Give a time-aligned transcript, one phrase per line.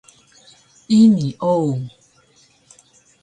[0.99, 1.53] Ini o